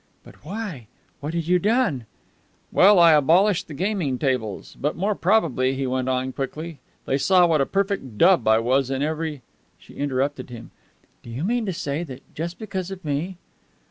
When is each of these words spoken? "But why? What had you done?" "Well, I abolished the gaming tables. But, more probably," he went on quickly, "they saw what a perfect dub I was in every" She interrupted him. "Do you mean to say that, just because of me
"But 0.23 0.43
why? 0.43 0.87
What 1.19 1.35
had 1.35 1.45
you 1.45 1.59
done?" 1.59 2.07
"Well, 2.71 2.97
I 2.97 3.11
abolished 3.11 3.67
the 3.67 3.75
gaming 3.75 4.17
tables. 4.17 4.75
But, 4.81 4.95
more 4.95 5.13
probably," 5.13 5.75
he 5.75 5.85
went 5.85 6.09
on 6.09 6.33
quickly, 6.33 6.79
"they 7.05 7.19
saw 7.19 7.45
what 7.45 7.61
a 7.61 7.67
perfect 7.67 8.17
dub 8.17 8.47
I 8.47 8.57
was 8.57 8.89
in 8.89 9.03
every" 9.03 9.43
She 9.77 9.93
interrupted 9.93 10.49
him. 10.49 10.71
"Do 11.21 11.29
you 11.29 11.43
mean 11.43 11.67
to 11.67 11.71
say 11.73 12.01
that, 12.01 12.23
just 12.33 12.57
because 12.57 12.89
of 12.89 13.05
me 13.05 13.37